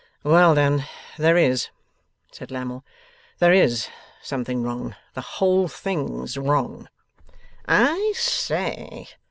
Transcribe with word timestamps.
'Well 0.23 0.55
then; 0.55 0.87
there 1.19 1.37
is,' 1.37 1.69
said 2.31 2.49
Lammle; 2.49 2.83
'there 3.37 3.53
IS 3.53 3.87
something 4.23 4.63
wrong; 4.63 4.95
the 5.13 5.21
whole 5.21 5.67
thing's 5.67 6.37
wrong.' 6.37 6.89
'I 7.67 8.13
say! 8.15 9.07